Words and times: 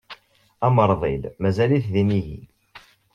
Amerḍil 0.65 1.23
mazal-it 1.41 1.85
d 1.93 1.95
inigi. 2.01 2.41